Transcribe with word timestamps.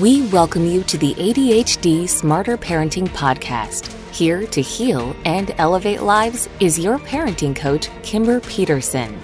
We 0.00 0.26
welcome 0.28 0.64
you 0.64 0.84
to 0.84 0.96
the 0.96 1.12
ADHD 1.16 2.08
Smarter 2.08 2.56
Parenting 2.56 3.08
Podcast. 3.08 3.92
Here 4.10 4.46
to 4.46 4.62
heal 4.62 5.14
and 5.26 5.54
elevate 5.58 6.00
lives 6.00 6.48
is 6.60 6.78
your 6.78 6.98
parenting 6.98 7.54
coach, 7.54 7.90
Kimber 8.02 8.40
Petersen. 8.40 9.20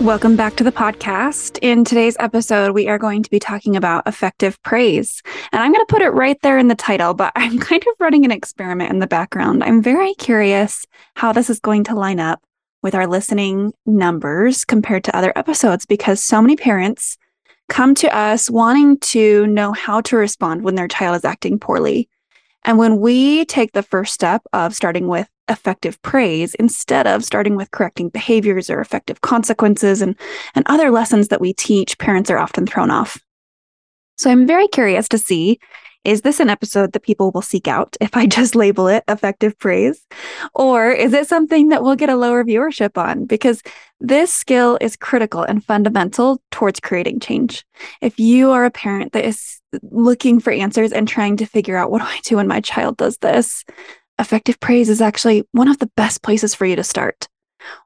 Welcome 0.00 0.36
back 0.36 0.56
to 0.56 0.64
the 0.64 0.72
podcast. 0.72 1.58
In 1.60 1.84
today's 1.84 2.16
episode, 2.18 2.72
we 2.72 2.88
are 2.88 2.96
going 2.96 3.22
to 3.24 3.28
be 3.28 3.38
talking 3.38 3.76
about 3.76 4.06
effective 4.06 4.60
praise. 4.62 5.22
And 5.52 5.62
I'm 5.62 5.70
going 5.70 5.84
to 5.84 5.94
put 5.94 6.00
it 6.00 6.14
right 6.14 6.40
there 6.40 6.56
in 6.56 6.68
the 6.68 6.74
title, 6.74 7.12
but 7.12 7.32
I'm 7.36 7.58
kind 7.58 7.82
of 7.82 7.94
running 8.00 8.24
an 8.24 8.30
experiment 8.30 8.90
in 8.90 9.00
the 9.00 9.06
background. 9.06 9.62
I'm 9.62 9.82
very 9.82 10.14
curious 10.14 10.86
how 11.14 11.34
this 11.34 11.50
is 11.50 11.60
going 11.60 11.84
to 11.84 11.94
line 11.94 12.20
up 12.20 12.40
with 12.82 12.94
our 12.94 13.06
listening 13.06 13.74
numbers 13.84 14.64
compared 14.64 15.04
to 15.04 15.14
other 15.14 15.34
episodes 15.36 15.84
because 15.84 16.24
so 16.24 16.40
many 16.40 16.56
parents 16.56 17.18
come 17.72 17.94
to 17.94 18.14
us 18.14 18.50
wanting 18.50 18.98
to 18.98 19.46
know 19.46 19.72
how 19.72 20.02
to 20.02 20.14
respond 20.14 20.62
when 20.62 20.74
their 20.74 20.86
child 20.86 21.16
is 21.16 21.24
acting 21.24 21.58
poorly. 21.58 22.06
And 22.64 22.76
when 22.76 23.00
we 23.00 23.46
take 23.46 23.72
the 23.72 23.82
first 23.82 24.12
step 24.12 24.42
of 24.52 24.74
starting 24.74 25.08
with 25.08 25.26
effective 25.48 26.00
praise 26.02 26.54
instead 26.56 27.06
of 27.06 27.24
starting 27.24 27.56
with 27.56 27.70
correcting 27.70 28.10
behaviors 28.10 28.68
or 28.68 28.80
effective 28.80 29.22
consequences 29.22 30.02
and, 30.02 30.14
and 30.54 30.66
other 30.68 30.90
lessons 30.90 31.28
that 31.28 31.40
we 31.40 31.54
teach, 31.54 31.96
parents 31.96 32.28
are 32.28 32.36
often 32.36 32.66
thrown 32.66 32.90
off. 32.90 33.18
So 34.18 34.30
I'm 34.30 34.46
very 34.46 34.68
curious 34.68 35.08
to 35.08 35.16
see 35.16 35.58
is 36.04 36.22
this 36.22 36.40
an 36.40 36.50
episode 36.50 36.92
that 36.92 37.02
people 37.02 37.30
will 37.30 37.42
seek 37.42 37.68
out 37.68 37.96
if 38.00 38.16
I 38.16 38.26
just 38.38 38.54
label 38.54 38.88
it 38.88 39.04
effective 39.08 39.58
praise? 39.58 40.06
Or 40.54 40.90
is 40.90 41.12
it 41.12 41.28
something 41.28 41.68
that 41.68 41.82
we'll 41.82 41.96
get 41.96 42.10
a 42.10 42.16
lower 42.16 42.44
viewership 42.44 42.98
on? 42.98 43.24
Because 43.24 43.62
this 44.00 44.32
skill 44.32 44.78
is 44.80 44.96
critical 44.96 45.42
and 45.42 45.64
fundamental 45.64 46.42
towards 46.50 46.80
creating 46.80 47.20
change. 47.20 47.64
If 48.00 48.18
you 48.18 48.50
are 48.50 48.64
a 48.64 48.70
parent 48.70 49.12
that 49.12 49.24
is 49.24 49.60
looking 49.82 50.40
for 50.40 50.52
answers 50.52 50.92
and 50.92 51.06
trying 51.06 51.36
to 51.38 51.46
figure 51.46 51.76
out 51.76 51.90
what 51.90 52.00
do 52.00 52.08
I 52.08 52.18
do 52.24 52.36
when 52.36 52.48
my 52.48 52.60
child 52.60 52.96
does 52.96 53.18
this, 53.18 53.64
effective 54.18 54.58
praise 54.60 54.88
is 54.88 55.00
actually 55.00 55.44
one 55.52 55.68
of 55.68 55.78
the 55.78 55.90
best 55.96 56.22
places 56.22 56.54
for 56.54 56.66
you 56.66 56.76
to 56.76 56.84
start. 56.84 57.28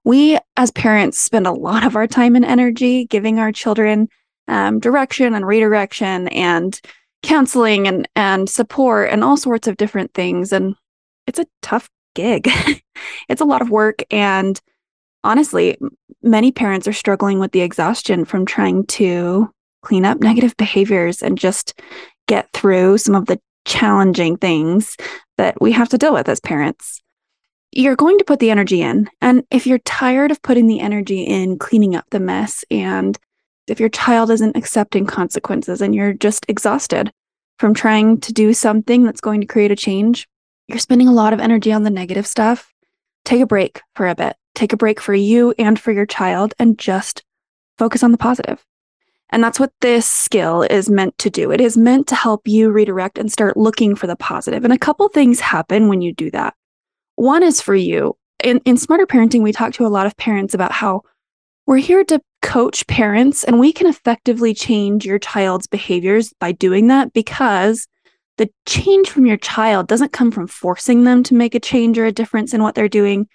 We, 0.05 0.39
as 0.57 0.71
parents, 0.71 1.21
spend 1.21 1.47
a 1.47 1.53
lot 1.53 1.85
of 1.85 1.97
our 1.97 2.07
time 2.07 2.35
and 2.35 2.45
energy 2.45 3.05
giving 3.05 3.39
our 3.39 3.53
children 3.53 4.09
um, 4.49 4.79
direction 4.79 5.35
and 5.35 5.47
redirection 5.47 6.29
and 6.29 6.81
counseling 7.23 7.89
and 7.89 8.09
and 8.15 8.49
support 8.49 9.11
and 9.11 9.25
all 9.25 9.37
sorts 9.37 9.67
of 9.69 9.77
different 9.77 10.15
things 10.15 10.53
and 10.53 10.75
it's 11.27 11.39
a 11.39 11.47
tough 11.63 11.89
gig. 12.15 12.49
it's 13.29 13.41
a 13.41 13.47
lot 13.47 13.63
of 13.63 13.71
work 13.71 14.03
and 14.11 14.61
honestly, 15.25 15.77
many 16.23 16.53
parents 16.53 16.87
are 16.87 16.93
struggling 16.93 17.39
with 17.39 17.53
the 17.53 17.61
exhaustion 17.61 18.25
from 18.25 18.47
trying 18.47 18.87
to 18.87 19.51
clean 19.83 20.05
up 20.05 20.21
negative 20.21 20.57
behaviors 20.59 21.23
and 21.23 21.37
just 21.37 21.81
get 22.29 22.51
through 22.53 22.99
some 22.99 23.15
of 23.15 23.27
the 23.27 23.39
challenging 23.65 24.37
things 24.37 24.97
that 25.37 25.61
we 25.61 25.73
have 25.73 25.89
to 25.89 25.99
deal 25.99 26.15
with 26.15 26.29
as 26.29 26.41
parents. 26.41 27.03
You're 27.73 27.97
going 27.97 28.19
to 28.19 28.25
put 28.25 28.39
the 28.39 28.51
energy 28.51 28.81
in. 28.81 29.11
And 29.21 29.45
if 29.51 29.67
you're 29.67 29.79
tired 29.81 30.31
of 30.31 30.41
putting 30.43 30.67
the 30.67 30.81
energy 30.81 31.23
in 31.23 31.59
cleaning 31.59 31.95
up 31.95 32.07
the 32.11 32.21
mess 32.21 32.65
and 32.71 33.19
if 33.67 33.81
your 33.81 33.89
child 33.89 34.31
isn't 34.31 34.57
accepting 34.57 35.07
consequences 35.07 35.81
and 35.81 35.95
you're 35.95 36.13
just 36.13 36.47
exhausted 36.49 37.13
from 37.59 37.75
trying 37.75 38.21
to 38.21 38.33
do 38.33 38.53
something 38.53 39.05
that's 39.05 39.21
going 39.21 39.41
to 39.41 39.47
create 39.47 39.71
a 39.71 39.77
change, 39.77 40.29
you're 40.69 40.79
spending 40.79 41.09
a 41.09 41.13
lot 41.13 41.33
of 41.33 41.41
energy 41.41 41.73
on 41.73 41.83
the 41.83 41.91
negative 41.91 42.27
stuff. 42.27 42.73
Take 43.25 43.41
a 43.41 43.47
break 43.47 43.83
for 43.95 44.07
a 44.07 44.15
bit. 44.15 44.37
Take 44.55 44.73
a 44.73 44.77
break 44.77 45.01
for 45.01 45.15
you 45.15 45.55
and 45.59 45.79
for 45.79 45.93
your 45.93 46.07
child 46.07 46.55
and 46.59 46.79
just 46.79 47.25
focus 47.79 48.03
on 48.03 48.13
the 48.13 48.19
positive. 48.19 48.65
And 49.31 49.43
that's 49.43 49.59
what 49.59 49.73
this 49.81 50.09
skill 50.09 50.63
is 50.63 50.89
meant 50.89 51.19
to 51.19 51.31
do. 51.31 51.51
It 51.51 51.61
is 51.61 51.77
meant 51.77 52.07
to 52.09 52.15
help 52.15 52.47
you 52.47 52.71
redirect 52.71 53.19
and 53.19 53.31
start 53.31 53.57
looking 53.57 53.97
for 53.97 54.07
the 54.07 54.17
positive. 54.17 54.65
And 54.65 54.73
a 54.73 54.79
couple 54.79 55.09
things 55.09 55.41
happen 55.41 55.89
when 55.89 56.01
you 56.01 56.13
do 56.13 56.31
that. 56.31 56.55
One 57.17 57.43
is 57.43 57.61
for 57.61 57.75
you. 57.75 58.17
In, 58.45 58.61
in 58.65 58.77
Smarter 58.77 59.07
Parenting, 59.07 59.43
we 59.43 59.53
talk 59.53 59.73
to 59.75 59.87
a 59.87 59.89
lot 59.89 60.07
of 60.07 60.17
parents 60.17 60.55
about 60.55 60.73
how 60.73 61.03
we're 61.67 61.79
here 61.79 62.05
to 62.05 62.21
coach 62.43 62.87
parents, 62.87 63.45
and 63.45 63.59
we 63.59 63.73
can 63.73 63.87
effectively 63.87 64.55
change 64.55 65.05
your 65.05 65.19
child's 65.19 65.67
behaviors 65.67 66.33
by 66.41 66.53
doing 66.53 66.87
that 66.89 67.13
because 67.13 67.87
the 68.39 68.51
change 68.67 69.09
from 69.09 69.27
your 69.27 69.37
child 69.39 69.89
doesn't 69.89 70.13
come 70.13 70.31
from 70.31 70.47
forcing 70.47 71.05
them 71.05 71.23
to 71.25 71.35
make 71.35 71.55
a 71.55 71.61
change 71.61 71.99
or 71.99 72.05
a 72.05 72.13
difference 72.13 72.53
in 72.53 72.63
what 72.63 72.75
they're 72.75 72.89
doing. 72.89 73.29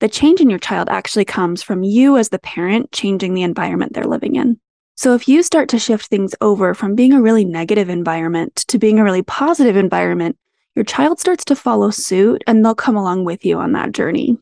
The 0.00 0.08
change 0.08 0.40
in 0.40 0.50
your 0.50 0.58
child 0.58 0.88
actually 0.88 1.24
comes 1.24 1.62
from 1.62 1.82
you 1.82 2.16
as 2.16 2.30
the 2.30 2.38
parent 2.38 2.90
changing 2.90 3.34
the 3.34 3.42
environment 3.42 3.92
they're 3.92 4.04
living 4.04 4.36
in. 4.36 4.58
So 4.96 5.14
if 5.14 5.28
you 5.28 5.42
start 5.42 5.68
to 5.70 5.78
shift 5.78 6.06
things 6.06 6.34
over 6.40 6.74
from 6.74 6.94
being 6.94 7.12
a 7.12 7.22
really 7.22 7.44
negative 7.44 7.88
environment 7.88 8.56
to 8.68 8.78
being 8.78 8.98
a 8.98 9.04
really 9.04 9.22
positive 9.22 9.76
environment, 9.76 10.36
your 10.74 10.84
child 10.84 11.20
starts 11.20 11.44
to 11.46 11.56
follow 11.56 11.90
suit 11.90 12.42
and 12.46 12.64
they'll 12.64 12.74
come 12.74 12.96
along 12.96 13.24
with 13.24 13.44
you 13.44 13.58
on 13.58 13.72
that 13.72 13.92
journey. 13.92 14.36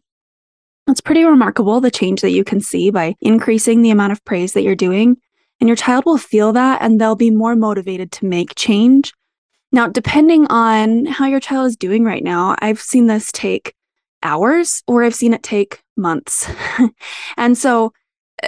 It's 0.88 1.00
pretty 1.03 1.25
remarkable 1.25 1.81
the 1.81 1.91
change 1.91 2.22
that 2.22 2.31
you 2.31 2.44
can 2.44 2.60
see 2.60 2.91
by 2.91 3.15
increasing 3.21 3.82
the 3.82 3.91
amount 3.91 4.12
of 4.12 4.25
praise 4.25 4.54
that 4.54 4.62
you're 4.62 4.75
doing. 4.75 5.19
And 5.60 5.69
your 5.69 5.76
child 5.76 6.06
will 6.06 6.19
feel 6.19 6.53
that 6.53 6.81
and 6.82 7.00
they'll 7.00 7.16
be 7.16 7.31
more 7.31 7.56
motivated 7.56 8.10
to 8.12 8.26
make 8.26 8.54
change. 8.54 9.12
Now, 9.71 9.87
depending 9.87 10.47
on 10.47 11.04
how 11.04 11.26
your 11.26 11.41
child 11.41 11.66
is 11.66 11.76
doing 11.76 12.04
right 12.04 12.25
now, 12.25 12.56
I've 12.60 12.81
seen 12.81 13.06
this 13.06 13.31
take 13.32 13.75
hours 14.22 14.82
or 14.87 15.04
I've 15.04 15.15
seen 15.15 15.34
it 15.34 15.43
take 15.43 15.82
months. 15.97 16.50
and 17.37 17.59
so 17.59 17.93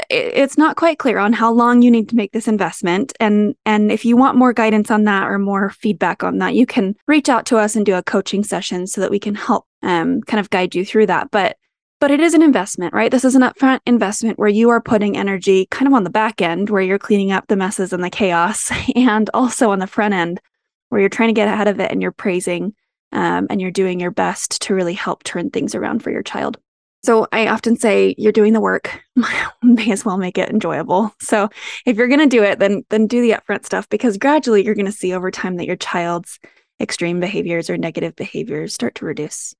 it's 0.08 0.56
not 0.56 0.76
quite 0.76 0.98
clear 0.98 1.18
on 1.18 1.32
how 1.32 1.52
long 1.52 1.82
you 1.82 1.90
need 1.90 2.08
to 2.08 2.16
make 2.16 2.30
this 2.30 2.46
investment 2.46 3.12
and 3.18 3.56
and 3.66 3.90
if 3.90 4.04
you 4.04 4.16
want 4.16 4.38
more 4.38 4.52
guidance 4.52 4.88
on 4.88 5.02
that 5.02 5.26
or 5.26 5.36
more 5.36 5.70
feedback 5.70 6.22
on 6.22 6.38
that 6.38 6.54
you 6.54 6.64
can 6.64 6.94
reach 7.08 7.28
out 7.28 7.44
to 7.44 7.56
us 7.56 7.74
and 7.74 7.84
do 7.84 7.96
a 7.96 8.02
coaching 8.02 8.44
session 8.44 8.86
so 8.86 9.00
that 9.00 9.10
we 9.10 9.18
can 9.18 9.34
help 9.34 9.66
um, 9.82 10.20
kind 10.22 10.38
of 10.38 10.48
guide 10.50 10.76
you 10.76 10.84
through 10.84 11.06
that 11.06 11.28
but 11.32 11.56
but 12.00 12.10
it 12.10 12.20
is 12.20 12.32
an 12.34 12.42
investment, 12.42 12.94
right? 12.94 13.10
This 13.10 13.24
is 13.24 13.34
an 13.34 13.42
upfront 13.42 13.80
investment 13.86 14.38
where 14.38 14.48
you 14.48 14.70
are 14.70 14.80
putting 14.80 15.16
energy 15.16 15.66
kind 15.70 15.86
of 15.86 15.92
on 15.92 16.04
the 16.04 16.10
back 16.10 16.40
end 16.40 16.70
where 16.70 16.82
you're 16.82 16.98
cleaning 16.98 17.30
up 17.30 17.46
the 17.46 17.56
messes 17.56 17.92
and 17.92 18.02
the 18.02 18.10
chaos, 18.10 18.72
and 18.96 19.28
also 19.34 19.70
on 19.70 19.78
the 19.78 19.86
front 19.86 20.14
end 20.14 20.40
where 20.88 21.00
you're 21.00 21.10
trying 21.10 21.28
to 21.28 21.34
get 21.34 21.48
ahead 21.48 21.68
of 21.68 21.78
it 21.78 21.92
and 21.92 22.02
you're 22.02 22.10
praising 22.10 22.74
um, 23.12 23.46
and 23.50 23.60
you're 23.60 23.70
doing 23.70 24.00
your 24.00 24.10
best 24.10 24.62
to 24.62 24.74
really 24.74 24.94
help 24.94 25.22
turn 25.22 25.50
things 25.50 25.74
around 25.74 26.02
for 26.02 26.10
your 26.10 26.22
child. 26.22 26.56
So 27.02 27.26
I 27.32 27.48
often 27.48 27.78
say 27.78 28.14
you're 28.18 28.32
doing 28.32 28.52
the 28.52 28.60
work, 28.60 29.00
may 29.62 29.90
as 29.90 30.04
well 30.04 30.18
make 30.18 30.36
it 30.36 30.50
enjoyable. 30.50 31.14
So 31.20 31.48
if 31.86 31.96
you're 31.96 32.08
going 32.08 32.20
to 32.20 32.26
do 32.26 32.42
it, 32.42 32.58
then 32.58 32.84
then 32.90 33.06
do 33.06 33.22
the 33.22 33.30
upfront 33.30 33.64
stuff 33.64 33.88
because 33.88 34.18
gradually 34.18 34.64
you're 34.64 34.74
going 34.74 34.86
to 34.86 34.92
see 34.92 35.14
over 35.14 35.30
time 35.30 35.56
that 35.56 35.66
your 35.66 35.76
child's 35.76 36.38
extreme 36.78 37.20
behaviors 37.20 37.70
or 37.70 37.76
negative 37.76 38.16
behaviors 38.16 38.74
start 38.74 38.94
to 38.96 39.06
reduce. 39.06 39.54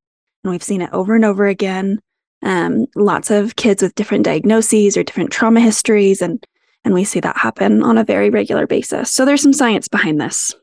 And 0.44 0.50
we've 0.50 0.62
seen 0.62 0.82
it 0.82 0.90
over 0.92 1.14
and 1.14 1.24
over 1.24 1.46
again 1.46 2.00
um, 2.42 2.86
lots 2.96 3.30
of 3.30 3.56
kids 3.56 3.82
with 3.82 3.94
different 3.94 4.24
diagnoses 4.24 4.96
or 4.96 5.02
different 5.02 5.30
trauma 5.30 5.60
histories, 5.60 6.22
and 6.22 6.44
and 6.84 6.94
we 6.94 7.04
see 7.04 7.20
that 7.20 7.36
happen 7.36 7.82
on 7.82 7.98
a 7.98 8.04
very 8.04 8.30
regular 8.30 8.66
basis. 8.66 9.12
So 9.12 9.24
there's 9.24 9.42
some 9.42 9.52
science 9.52 9.88
behind 9.88 10.20
this. 10.20 10.54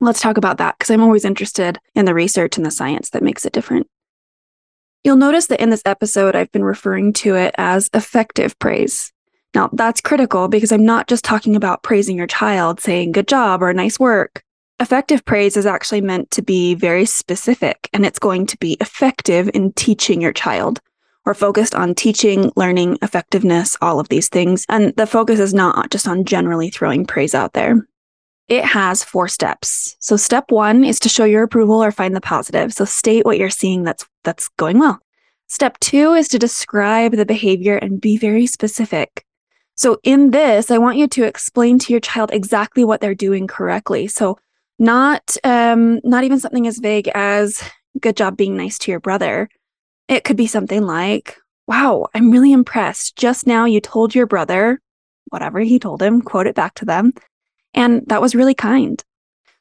Let's 0.00 0.20
talk 0.20 0.36
about 0.36 0.58
that 0.58 0.76
because 0.76 0.90
I'm 0.90 1.02
always 1.02 1.24
interested 1.24 1.78
in 1.94 2.06
the 2.06 2.14
research 2.14 2.56
and 2.56 2.66
the 2.66 2.72
science 2.72 3.10
that 3.10 3.22
makes 3.22 3.46
it 3.46 3.52
different. 3.52 3.86
You'll 5.04 5.16
notice 5.16 5.46
that 5.46 5.60
in 5.60 5.70
this 5.70 5.82
episode, 5.84 6.34
I've 6.34 6.50
been 6.52 6.64
referring 6.64 7.12
to 7.14 7.36
it 7.36 7.54
as 7.56 7.88
effective 7.94 8.58
praise. 8.58 9.12
Now, 9.54 9.68
that's 9.72 10.00
critical 10.00 10.48
because 10.48 10.72
I'm 10.72 10.84
not 10.84 11.08
just 11.08 11.24
talking 11.24 11.56
about 11.56 11.82
praising 11.82 12.16
your 12.16 12.26
child, 12.26 12.80
saying 12.80 13.12
good 13.12 13.28
job 13.28 13.62
or 13.62 13.72
nice 13.72 14.00
work. 14.00 14.42
Effective 14.82 15.24
praise 15.24 15.56
is 15.56 15.64
actually 15.64 16.00
meant 16.00 16.28
to 16.32 16.42
be 16.42 16.74
very 16.74 17.06
specific 17.06 17.88
and 17.92 18.04
it's 18.04 18.18
going 18.18 18.46
to 18.46 18.58
be 18.58 18.76
effective 18.80 19.48
in 19.54 19.72
teaching 19.74 20.20
your 20.20 20.32
child. 20.32 20.80
We're 21.24 21.34
focused 21.34 21.76
on 21.76 21.94
teaching, 21.94 22.50
learning, 22.56 22.98
effectiveness, 23.00 23.76
all 23.80 24.00
of 24.00 24.08
these 24.08 24.28
things. 24.28 24.66
And 24.68 24.92
the 24.96 25.06
focus 25.06 25.38
is 25.38 25.54
not 25.54 25.92
just 25.92 26.08
on 26.08 26.24
generally 26.24 26.68
throwing 26.68 27.06
praise 27.06 27.32
out 27.32 27.52
there. 27.52 27.86
It 28.48 28.64
has 28.64 29.04
four 29.04 29.28
steps. 29.28 29.94
So 30.00 30.16
step 30.16 30.50
one 30.50 30.82
is 30.82 30.98
to 30.98 31.08
show 31.08 31.26
your 31.26 31.44
approval 31.44 31.80
or 31.80 31.92
find 31.92 32.16
the 32.16 32.20
positive. 32.20 32.72
So 32.72 32.84
state 32.84 33.24
what 33.24 33.38
you're 33.38 33.50
seeing 33.50 33.84
that's 33.84 34.04
that's 34.24 34.48
going 34.56 34.80
well. 34.80 34.98
Step 35.46 35.78
two 35.78 36.12
is 36.14 36.26
to 36.30 36.40
describe 36.40 37.12
the 37.12 37.24
behavior 37.24 37.76
and 37.76 38.00
be 38.00 38.16
very 38.16 38.48
specific. 38.48 39.24
So 39.76 40.00
in 40.02 40.32
this, 40.32 40.72
I 40.72 40.78
want 40.78 40.98
you 40.98 41.06
to 41.06 41.22
explain 41.22 41.78
to 41.78 41.92
your 41.92 42.00
child 42.00 42.32
exactly 42.32 42.84
what 42.84 43.00
they're 43.00 43.14
doing 43.14 43.46
correctly. 43.46 44.08
So 44.08 44.38
not 44.82 45.36
um 45.44 46.00
not 46.04 46.24
even 46.24 46.40
something 46.40 46.66
as 46.66 46.78
vague 46.78 47.08
as 47.14 47.62
good 48.00 48.16
job 48.16 48.36
being 48.36 48.56
nice 48.56 48.78
to 48.80 48.90
your 48.90 49.00
brother. 49.00 49.48
It 50.08 50.24
could 50.24 50.36
be 50.36 50.46
something 50.46 50.82
like 50.82 51.38
wow 51.66 52.06
i'm 52.14 52.30
really 52.30 52.52
impressed. 52.52 53.16
Just 53.16 53.46
now 53.46 53.64
you 53.64 53.80
told 53.80 54.14
your 54.14 54.26
brother 54.26 54.80
whatever 55.28 55.60
he 55.60 55.78
told 55.78 56.02
him 56.02 56.20
quote 56.20 56.46
it 56.46 56.56
back 56.56 56.74
to 56.74 56.84
them 56.84 57.12
and 57.72 58.02
that 58.08 58.20
was 58.20 58.34
really 58.34 58.54
kind. 58.54 59.02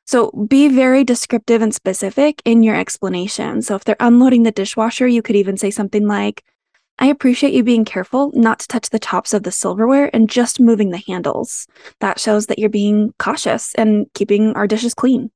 So 0.05 0.31
be 0.31 0.67
very 0.67 1.03
descriptive 1.03 1.61
and 1.61 1.73
specific 1.73 2.41
in 2.43 2.63
your 2.63 2.75
explanation. 2.75 3.61
So 3.61 3.75
if 3.75 3.85
they're 3.85 3.95
unloading 3.99 4.43
the 4.43 4.51
dishwasher 4.51 5.07
you 5.07 5.21
could 5.21 5.35
even 5.35 5.55
say 5.55 5.71
something 5.71 6.07
like 6.07 6.43
I 7.01 7.07
appreciate 7.07 7.53
you 7.53 7.63
being 7.63 7.83
careful 7.83 8.31
not 8.35 8.59
to 8.59 8.67
touch 8.67 8.91
the 8.91 8.99
tops 8.99 9.33
of 9.33 9.41
the 9.41 9.51
silverware 9.51 10.11
and 10.13 10.29
just 10.29 10.59
moving 10.59 10.91
the 10.91 11.01
handles. 11.07 11.65
That 11.99 12.19
shows 12.19 12.45
that 12.45 12.59
you're 12.59 12.69
being 12.69 13.11
cautious 13.17 13.73
and 13.73 14.05
keeping 14.13 14.53
our 14.53 14.67
dishes 14.67 14.93
clean. 14.93 15.31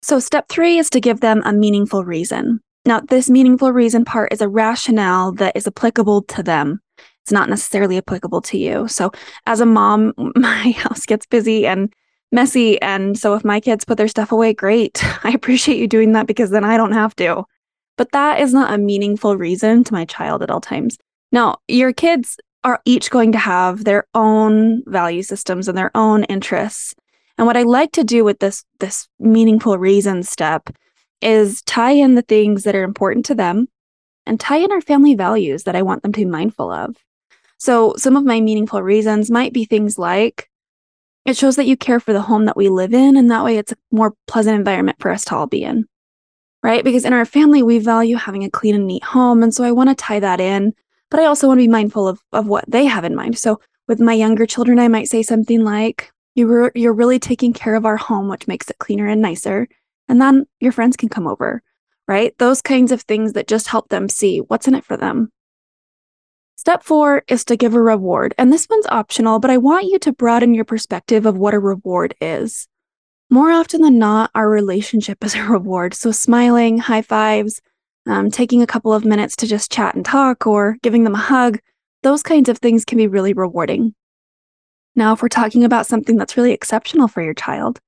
So, 0.00 0.20
step 0.20 0.48
three 0.48 0.78
is 0.78 0.88
to 0.90 1.00
give 1.00 1.18
them 1.18 1.42
a 1.44 1.52
meaningful 1.52 2.04
reason. 2.04 2.60
Now, 2.86 3.00
this 3.00 3.28
meaningful 3.28 3.72
reason 3.72 4.04
part 4.04 4.32
is 4.32 4.40
a 4.40 4.48
rationale 4.48 5.32
that 5.32 5.56
is 5.56 5.66
applicable 5.66 6.22
to 6.22 6.42
them. 6.44 6.80
It's 7.24 7.32
not 7.32 7.48
necessarily 7.48 7.98
applicable 7.98 8.42
to 8.42 8.56
you. 8.56 8.86
So, 8.86 9.10
as 9.44 9.60
a 9.60 9.66
mom, 9.66 10.12
my 10.36 10.70
house 10.70 11.04
gets 11.04 11.26
busy 11.26 11.66
and 11.66 11.92
messy. 12.30 12.80
And 12.80 13.18
so, 13.18 13.34
if 13.34 13.44
my 13.44 13.58
kids 13.58 13.84
put 13.84 13.98
their 13.98 14.06
stuff 14.06 14.30
away, 14.30 14.54
great. 14.54 15.02
I 15.24 15.30
appreciate 15.30 15.78
you 15.78 15.88
doing 15.88 16.12
that 16.12 16.28
because 16.28 16.50
then 16.50 16.62
I 16.62 16.76
don't 16.76 16.92
have 16.92 17.16
to. 17.16 17.44
But 17.96 18.12
that 18.12 18.38
is 18.38 18.54
not 18.54 18.72
a 18.72 18.78
meaningful 18.78 19.36
reason 19.36 19.82
to 19.82 19.92
my 19.92 20.04
child 20.04 20.44
at 20.44 20.50
all 20.50 20.60
times. 20.60 20.96
Now, 21.32 21.58
your 21.68 21.92
kids 21.92 22.38
are 22.64 22.80
each 22.84 23.10
going 23.10 23.32
to 23.32 23.38
have 23.38 23.84
their 23.84 24.04
own 24.14 24.82
value 24.86 25.22
systems 25.22 25.68
and 25.68 25.76
their 25.76 25.90
own 25.94 26.24
interests. 26.24 26.94
And 27.36 27.46
what 27.46 27.56
I 27.56 27.62
like 27.62 27.92
to 27.92 28.04
do 28.04 28.24
with 28.24 28.40
this 28.40 28.64
this 28.80 29.08
meaningful 29.18 29.78
reason 29.78 30.22
step 30.22 30.70
is 31.20 31.62
tie 31.62 31.92
in 31.92 32.14
the 32.14 32.22
things 32.22 32.64
that 32.64 32.74
are 32.74 32.82
important 32.82 33.26
to 33.26 33.34
them 33.34 33.68
and 34.26 34.38
tie 34.38 34.58
in 34.58 34.72
our 34.72 34.80
family 34.80 35.14
values 35.14 35.64
that 35.64 35.76
I 35.76 35.82
want 35.82 36.02
them 36.02 36.12
to 36.12 36.20
be 36.20 36.24
mindful 36.24 36.70
of. 36.70 36.96
So, 37.58 37.94
some 37.96 38.16
of 38.16 38.24
my 38.24 38.40
meaningful 38.40 38.82
reasons 38.82 39.30
might 39.30 39.52
be 39.52 39.64
things 39.64 39.98
like 39.98 40.48
it 41.24 41.36
shows 41.36 41.56
that 41.56 41.66
you 41.66 41.76
care 41.76 42.00
for 42.00 42.12
the 42.12 42.22
home 42.22 42.46
that 42.46 42.56
we 42.56 42.68
live 42.68 42.94
in, 42.94 43.16
and 43.16 43.30
that 43.30 43.44
way 43.44 43.58
it's 43.58 43.72
a 43.72 43.76
more 43.90 44.14
pleasant 44.26 44.56
environment 44.56 44.98
for 45.00 45.10
us 45.10 45.24
to 45.26 45.36
all 45.36 45.46
be 45.46 45.62
in, 45.62 45.86
right? 46.62 46.82
Because 46.82 47.04
in 47.04 47.12
our 47.12 47.24
family, 47.24 47.62
we 47.62 47.78
value 47.78 48.16
having 48.16 48.44
a 48.44 48.50
clean 48.50 48.74
and 48.74 48.86
neat 48.86 49.04
home. 49.04 49.42
And 49.42 49.52
so 49.52 49.64
I 49.64 49.72
want 49.72 49.90
to 49.90 49.94
tie 49.94 50.20
that 50.20 50.40
in, 50.40 50.72
but 51.10 51.20
I 51.20 51.26
also 51.26 51.46
want 51.46 51.58
to 51.58 51.64
be 51.64 51.68
mindful 51.68 52.08
of, 52.08 52.20
of 52.32 52.46
what 52.46 52.64
they 52.68 52.86
have 52.86 53.04
in 53.04 53.14
mind. 53.14 53.38
So, 53.38 53.60
with 53.86 54.00
my 54.00 54.12
younger 54.12 54.46
children, 54.46 54.78
I 54.78 54.88
might 54.88 55.08
say 55.08 55.22
something 55.22 55.64
like, 55.64 56.12
you 56.34 56.46
re- 56.46 56.70
You're 56.74 56.92
really 56.92 57.18
taking 57.18 57.52
care 57.52 57.74
of 57.74 57.86
our 57.86 57.96
home, 57.96 58.28
which 58.28 58.46
makes 58.46 58.68
it 58.70 58.78
cleaner 58.78 59.06
and 59.06 59.22
nicer 59.22 59.66
and 60.08 60.20
then 60.20 60.46
your 60.58 60.72
friends 60.72 60.96
can 60.96 61.08
come 61.08 61.26
over, 61.26 61.62
right? 62.08 62.36
Those 62.38 62.62
kinds 62.62 62.90
of 62.90 63.02
things 63.02 63.34
that 63.34 63.46
just 63.46 63.68
help 63.68 63.88
them 63.88 64.08
see 64.08 64.38
what's 64.38 64.66
in 64.66 64.74
it 64.74 64.84
for 64.84 64.96
them. 64.96 65.30
Step 66.56 66.82
four 66.82 67.22
is 67.28 67.44
to 67.44 67.56
give 67.56 67.74
a 67.74 67.82
reward. 67.82 68.34
And 68.36 68.52
this 68.52 68.66
one's 68.68 68.86
optional, 68.86 69.38
but 69.38 69.50
I 69.50 69.58
want 69.58 69.86
you 69.86 69.98
to 70.00 70.12
broaden 70.12 70.54
your 70.54 70.64
perspective 70.64 71.24
of 71.24 71.38
what 71.38 71.54
a 71.54 71.58
reward 71.58 72.14
is. 72.20 72.66
More 73.30 73.50
often 73.50 73.82
than 73.82 73.98
not, 73.98 74.30
our 74.34 74.48
relationship 74.48 75.22
is 75.24 75.34
a 75.34 75.44
reward. 75.44 75.94
So, 75.94 76.10
smiling, 76.10 76.78
high 76.78 77.02
fives, 77.02 77.60
um, 78.08 78.30
taking 78.30 78.62
a 78.62 78.66
couple 78.66 78.92
of 78.92 79.04
minutes 79.04 79.36
to 79.36 79.46
just 79.46 79.70
chat 79.70 79.94
and 79.94 80.04
talk, 80.04 80.46
or 80.46 80.78
giving 80.82 81.04
them 81.04 81.14
a 81.14 81.18
hug, 81.18 81.58
those 82.02 82.22
kinds 82.22 82.48
of 82.48 82.58
things 82.58 82.84
can 82.84 82.98
be 82.98 83.06
really 83.06 83.32
rewarding. 83.32 83.94
Now, 84.96 85.12
if 85.12 85.22
we're 85.22 85.28
talking 85.28 85.64
about 85.64 85.86
something 85.86 86.16
that's 86.16 86.36
really 86.36 86.52
exceptional 86.52 87.06
for 87.06 87.22
your 87.22 87.34
child, 87.34 87.80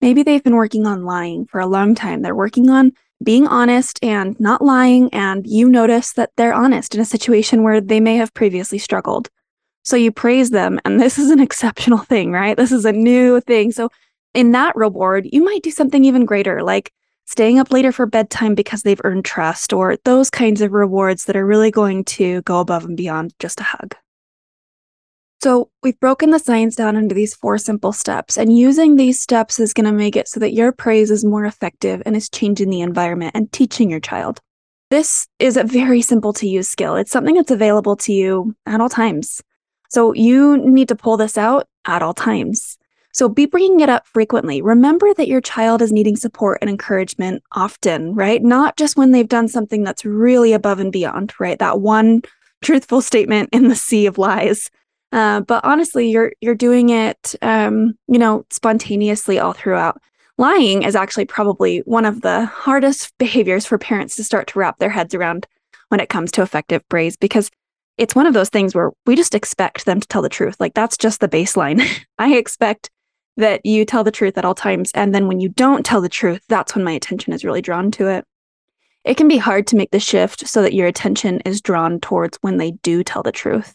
Maybe 0.00 0.22
they've 0.22 0.42
been 0.42 0.56
working 0.56 0.86
on 0.86 1.04
lying 1.04 1.46
for 1.46 1.60
a 1.60 1.66
long 1.66 1.94
time. 1.94 2.22
They're 2.22 2.34
working 2.34 2.68
on 2.68 2.92
being 3.22 3.46
honest 3.46 3.98
and 4.02 4.38
not 4.38 4.60
lying, 4.60 5.12
and 5.12 5.46
you 5.46 5.68
notice 5.68 6.12
that 6.14 6.30
they're 6.36 6.52
honest 6.52 6.94
in 6.94 7.00
a 7.00 7.04
situation 7.06 7.62
where 7.62 7.80
they 7.80 7.98
may 7.98 8.16
have 8.16 8.34
previously 8.34 8.78
struggled. 8.78 9.30
So 9.84 9.96
you 9.96 10.12
praise 10.12 10.50
them, 10.50 10.78
and 10.84 11.00
this 11.00 11.18
is 11.18 11.30
an 11.30 11.40
exceptional 11.40 11.98
thing, 11.98 12.30
right? 12.30 12.56
This 12.56 12.72
is 12.72 12.84
a 12.84 12.92
new 12.92 13.40
thing. 13.40 13.72
So 13.72 13.88
in 14.34 14.52
that 14.52 14.76
reward, 14.76 15.26
you 15.32 15.42
might 15.42 15.62
do 15.62 15.70
something 15.70 16.04
even 16.04 16.26
greater, 16.26 16.62
like 16.62 16.92
staying 17.26 17.58
up 17.58 17.72
later 17.72 17.92
for 17.92 18.06
bedtime 18.06 18.54
because 18.54 18.82
they've 18.82 19.00
earned 19.04 19.24
trust, 19.24 19.72
or 19.72 19.96
those 20.04 20.30
kinds 20.30 20.60
of 20.60 20.72
rewards 20.72 21.24
that 21.24 21.36
are 21.36 21.46
really 21.46 21.70
going 21.70 22.04
to 22.04 22.42
go 22.42 22.60
above 22.60 22.84
and 22.84 22.96
beyond 22.96 23.34
just 23.38 23.60
a 23.60 23.64
hug. 23.64 23.94
So, 25.42 25.70
we've 25.82 26.00
broken 26.00 26.30
the 26.30 26.38
science 26.38 26.76
down 26.76 26.96
into 26.96 27.14
these 27.14 27.34
four 27.34 27.58
simple 27.58 27.92
steps, 27.92 28.38
and 28.38 28.56
using 28.56 28.96
these 28.96 29.20
steps 29.20 29.60
is 29.60 29.74
going 29.74 29.84
to 29.84 29.92
make 29.92 30.16
it 30.16 30.28
so 30.28 30.40
that 30.40 30.54
your 30.54 30.72
praise 30.72 31.10
is 31.10 31.24
more 31.24 31.44
effective 31.44 32.02
and 32.06 32.16
is 32.16 32.30
changing 32.30 32.70
the 32.70 32.80
environment 32.80 33.32
and 33.34 33.52
teaching 33.52 33.90
your 33.90 34.00
child. 34.00 34.40
This 34.90 35.26
is 35.38 35.56
a 35.56 35.64
very 35.64 36.00
simple 36.00 36.32
to 36.34 36.48
use 36.48 36.68
skill. 36.68 36.96
It's 36.96 37.10
something 37.10 37.34
that's 37.34 37.50
available 37.50 37.96
to 37.96 38.12
you 38.12 38.56
at 38.64 38.80
all 38.80 38.88
times. 38.88 39.42
So, 39.90 40.14
you 40.14 40.56
need 40.56 40.88
to 40.88 40.96
pull 40.96 41.18
this 41.18 41.36
out 41.36 41.68
at 41.84 42.02
all 42.02 42.14
times. 42.14 42.78
So, 43.16 43.28
be 43.28 43.46
bringing 43.46 43.80
it 43.80 43.88
up 43.88 44.06
frequently. 44.06 44.60
Remember 44.60 45.14
that 45.14 45.28
your 45.28 45.40
child 45.40 45.82
is 45.82 45.92
needing 45.92 46.16
support 46.16 46.58
and 46.60 46.68
encouragement 46.68 47.42
often, 47.52 48.14
right? 48.14 48.42
Not 48.42 48.76
just 48.76 48.96
when 48.96 49.12
they've 49.12 49.28
done 49.28 49.48
something 49.48 49.84
that's 49.84 50.04
really 50.04 50.52
above 50.52 50.80
and 50.80 50.92
beyond, 50.92 51.32
right? 51.40 51.58
That 51.58 51.80
one 51.80 52.22
truthful 52.62 53.00
statement 53.00 53.50
in 53.52 53.68
the 53.68 53.76
sea 53.76 54.06
of 54.06 54.18
lies 54.18 54.70
uh, 55.12 55.40
but 55.40 55.64
honestly, 55.64 56.10
you're 56.10 56.32
you're 56.40 56.54
doing 56.54 56.90
it, 56.90 57.34
um, 57.42 57.96
you 58.08 58.18
know, 58.18 58.44
spontaneously 58.50 59.38
all 59.38 59.52
throughout. 59.52 60.00
Lying 60.38 60.82
is 60.82 60.96
actually 60.96 61.24
probably 61.24 61.78
one 61.80 62.04
of 62.04 62.20
the 62.20 62.44
hardest 62.46 63.12
behaviors 63.18 63.64
for 63.64 63.78
parents 63.78 64.16
to 64.16 64.24
start 64.24 64.48
to 64.48 64.58
wrap 64.58 64.78
their 64.78 64.90
heads 64.90 65.14
around 65.14 65.46
when 65.88 66.00
it 66.00 66.08
comes 66.08 66.32
to 66.32 66.42
effective 66.42 66.86
praise 66.88 67.16
because 67.16 67.50
it's 67.96 68.14
one 68.14 68.26
of 68.26 68.34
those 68.34 68.50
things 68.50 68.74
where 68.74 68.90
we 69.06 69.16
just 69.16 69.34
expect 69.34 69.86
them 69.86 70.00
to 70.00 70.08
tell 70.08 70.20
the 70.20 70.28
truth. 70.28 70.56
Like 70.60 70.74
that's 70.74 70.98
just 70.98 71.20
the 71.20 71.28
baseline. 71.28 71.82
I 72.18 72.34
expect 72.34 72.90
that 73.36 73.64
you 73.64 73.84
tell 73.84 74.04
the 74.04 74.10
truth 74.10 74.38
at 74.38 74.44
all 74.44 74.54
times. 74.54 74.90
And 74.94 75.14
then 75.14 75.28
when 75.28 75.40
you 75.40 75.48
don't 75.48 75.84
tell 75.84 76.00
the 76.00 76.08
truth, 76.08 76.42
that's 76.48 76.74
when 76.74 76.84
my 76.84 76.92
attention 76.92 77.32
is 77.32 77.44
really 77.44 77.62
drawn 77.62 77.90
to 77.92 78.08
it. 78.08 78.24
It 79.04 79.16
can 79.16 79.28
be 79.28 79.36
hard 79.36 79.66
to 79.68 79.76
make 79.76 79.92
the 79.92 80.00
shift 80.00 80.48
so 80.48 80.62
that 80.62 80.74
your 80.74 80.88
attention 80.88 81.40
is 81.40 81.60
drawn 81.60 82.00
towards 82.00 82.38
when 82.40 82.56
they 82.56 82.72
do 82.82 83.04
tell 83.04 83.22
the 83.22 83.32
truth. 83.32 83.74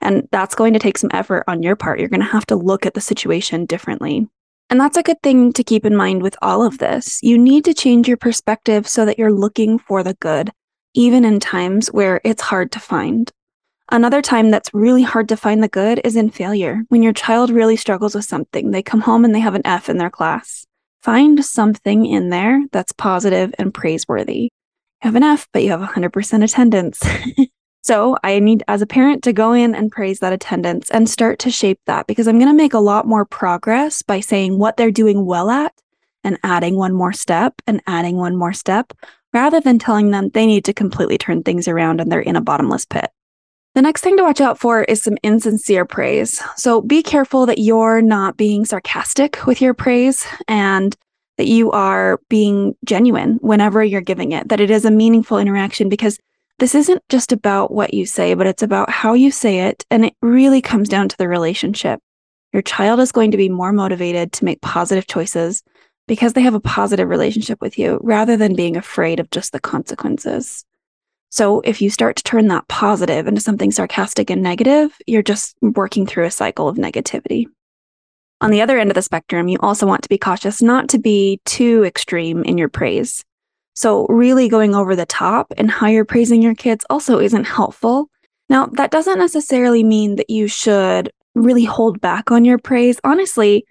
And 0.00 0.26
that's 0.32 0.56
going 0.56 0.72
to 0.72 0.80
take 0.80 0.98
some 0.98 1.10
effort 1.12 1.44
on 1.46 1.62
your 1.62 1.76
part. 1.76 2.00
You're 2.00 2.08
going 2.08 2.20
to 2.20 2.26
have 2.26 2.46
to 2.46 2.56
look 2.56 2.84
at 2.84 2.94
the 2.94 3.00
situation 3.00 3.66
differently. 3.66 4.26
And 4.68 4.80
that's 4.80 4.96
a 4.96 5.02
good 5.02 5.22
thing 5.22 5.52
to 5.52 5.62
keep 5.62 5.86
in 5.86 5.94
mind 5.94 6.22
with 6.22 6.36
all 6.42 6.64
of 6.64 6.78
this. 6.78 7.22
You 7.22 7.38
need 7.38 7.64
to 7.66 7.74
change 7.74 8.08
your 8.08 8.16
perspective 8.16 8.88
so 8.88 9.04
that 9.04 9.18
you're 9.18 9.32
looking 9.32 9.78
for 9.78 10.02
the 10.02 10.14
good, 10.14 10.50
even 10.94 11.24
in 11.24 11.38
times 11.38 11.88
where 11.88 12.20
it's 12.24 12.42
hard 12.42 12.72
to 12.72 12.80
find. 12.80 13.30
Another 13.92 14.22
time 14.22 14.50
that's 14.50 14.72
really 14.72 15.02
hard 15.02 15.28
to 15.28 15.36
find 15.36 15.62
the 15.62 15.68
good 15.68 16.00
is 16.02 16.16
in 16.16 16.30
failure. 16.30 16.80
When 16.88 17.02
your 17.02 17.12
child 17.12 17.50
really 17.50 17.76
struggles 17.76 18.14
with 18.14 18.24
something, 18.24 18.70
they 18.70 18.82
come 18.82 19.02
home 19.02 19.22
and 19.22 19.34
they 19.34 19.40
have 19.40 19.54
an 19.54 19.66
F 19.66 19.90
in 19.90 19.98
their 19.98 20.08
class. 20.08 20.66
Find 21.02 21.44
something 21.44 22.06
in 22.06 22.30
there 22.30 22.64
that's 22.72 22.92
positive 22.92 23.54
and 23.58 23.74
praiseworthy. 23.74 24.44
You 24.44 24.48
have 25.02 25.14
an 25.14 25.22
F, 25.22 25.46
but 25.52 25.62
you 25.62 25.72
have 25.72 25.86
100% 25.86 26.42
attendance. 26.42 27.02
So 27.84 28.16
I 28.22 28.38
need, 28.38 28.62
as 28.68 28.80
a 28.80 28.86
parent, 28.86 29.24
to 29.24 29.32
go 29.32 29.52
in 29.52 29.74
and 29.74 29.90
praise 29.90 30.20
that 30.20 30.32
attendance 30.32 30.88
and 30.90 31.10
start 31.10 31.40
to 31.40 31.50
shape 31.50 31.80
that 31.86 32.06
because 32.06 32.28
I'm 32.28 32.38
going 32.38 32.46
to 32.46 32.54
make 32.54 32.74
a 32.74 32.78
lot 32.78 33.08
more 33.08 33.24
progress 33.24 34.02
by 34.02 34.20
saying 34.20 34.56
what 34.56 34.76
they're 34.76 34.92
doing 34.92 35.26
well 35.26 35.50
at 35.50 35.74
and 36.22 36.38
adding 36.44 36.76
one 36.76 36.92
more 36.92 37.12
step 37.12 37.54
and 37.66 37.82
adding 37.88 38.16
one 38.16 38.36
more 38.36 38.52
step 38.52 38.92
rather 39.32 39.60
than 39.60 39.80
telling 39.80 40.12
them 40.12 40.28
they 40.28 40.46
need 40.46 40.64
to 40.66 40.72
completely 40.72 41.18
turn 41.18 41.42
things 41.42 41.66
around 41.66 42.00
and 42.00 42.12
they're 42.12 42.20
in 42.20 42.36
a 42.36 42.40
bottomless 42.40 42.84
pit. 42.84 43.10
The 43.74 43.82
next 43.82 44.02
thing 44.02 44.18
to 44.18 44.22
watch 44.22 44.40
out 44.40 44.58
for 44.58 44.82
is 44.84 45.02
some 45.02 45.16
insincere 45.22 45.86
praise. 45.86 46.42
So 46.56 46.82
be 46.82 47.02
careful 47.02 47.46
that 47.46 47.58
you're 47.58 48.02
not 48.02 48.36
being 48.36 48.66
sarcastic 48.66 49.46
with 49.46 49.62
your 49.62 49.72
praise 49.72 50.26
and 50.46 50.94
that 51.38 51.46
you 51.46 51.70
are 51.70 52.20
being 52.28 52.76
genuine 52.84 53.38
whenever 53.40 53.82
you're 53.82 54.02
giving 54.02 54.32
it, 54.32 54.48
that 54.50 54.60
it 54.60 54.70
is 54.70 54.84
a 54.84 54.90
meaningful 54.90 55.38
interaction 55.38 55.88
because 55.88 56.18
this 56.58 56.74
isn't 56.74 57.02
just 57.08 57.32
about 57.32 57.72
what 57.72 57.94
you 57.94 58.04
say, 58.04 58.34
but 58.34 58.46
it's 58.46 58.62
about 58.62 58.90
how 58.90 59.14
you 59.14 59.30
say 59.30 59.60
it. 59.60 59.86
And 59.90 60.04
it 60.04 60.14
really 60.20 60.60
comes 60.60 60.88
down 60.88 61.08
to 61.08 61.16
the 61.16 61.26
relationship. 61.26 61.98
Your 62.52 62.62
child 62.62 63.00
is 63.00 63.10
going 63.10 63.30
to 63.30 63.38
be 63.38 63.48
more 63.48 63.72
motivated 63.72 64.32
to 64.34 64.44
make 64.44 64.60
positive 64.60 65.06
choices 65.06 65.62
because 66.06 66.34
they 66.34 66.42
have 66.42 66.54
a 66.54 66.60
positive 66.60 67.08
relationship 67.08 67.60
with 67.62 67.78
you 67.78 67.98
rather 68.02 68.36
than 68.36 68.54
being 68.54 68.76
afraid 68.76 69.18
of 69.18 69.30
just 69.30 69.52
the 69.52 69.60
consequences. 69.60 70.66
So 71.32 71.62
if 71.62 71.80
you 71.80 71.88
start 71.88 72.16
to 72.16 72.22
turn 72.22 72.48
that 72.48 72.68
positive 72.68 73.26
into 73.26 73.40
something 73.40 73.72
sarcastic 73.72 74.28
and 74.28 74.42
negative, 74.42 74.94
you're 75.06 75.22
just 75.22 75.56
working 75.62 76.06
through 76.06 76.26
a 76.26 76.30
cycle 76.30 76.68
of 76.68 76.76
negativity. 76.76 77.46
On 78.42 78.50
the 78.50 78.60
other 78.60 78.78
end 78.78 78.90
of 78.90 78.96
the 78.96 79.00
spectrum, 79.02 79.48
you 79.48 79.56
also 79.60 79.86
want 79.86 80.02
to 80.02 80.10
be 80.10 80.18
cautious 80.18 80.60
not 80.60 80.90
to 80.90 80.98
be 80.98 81.40
too 81.46 81.84
extreme 81.84 82.44
in 82.44 82.58
your 82.58 82.68
praise. 82.68 83.24
So, 83.74 84.04
really 84.10 84.46
going 84.50 84.74
over 84.74 84.94
the 84.94 85.06
top 85.06 85.54
and 85.56 85.72
you're 85.86 86.04
praising 86.04 86.42
your 86.42 86.54
kids 86.54 86.84
also 86.90 87.18
isn't 87.18 87.44
helpful. 87.44 88.10
Now, 88.50 88.66
that 88.66 88.90
doesn't 88.90 89.18
necessarily 89.18 89.82
mean 89.82 90.16
that 90.16 90.28
you 90.28 90.48
should 90.48 91.10
really 91.34 91.64
hold 91.64 91.98
back 92.02 92.30
on 92.30 92.44
your 92.44 92.58
praise. 92.58 93.00
Honestly, 93.04 93.64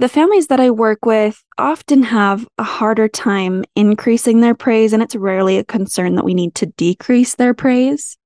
the 0.00 0.08
families 0.08 0.46
that 0.46 0.60
I 0.60 0.70
work 0.70 1.04
with 1.04 1.44
often 1.58 2.02
have 2.04 2.48
a 2.56 2.62
harder 2.62 3.06
time 3.06 3.64
increasing 3.76 4.40
their 4.40 4.54
praise, 4.54 4.94
and 4.94 5.02
it's 5.02 5.14
rarely 5.14 5.58
a 5.58 5.64
concern 5.64 6.14
that 6.14 6.24
we 6.24 6.32
need 6.32 6.54
to 6.54 6.66
decrease 6.78 7.34
their 7.34 7.52
praise. 7.52 8.16